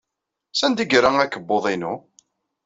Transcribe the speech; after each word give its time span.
Sanda 0.59 0.81
ay 0.83 0.87
yerra 0.91 1.11
akebbuḍ-inu? 1.21 1.93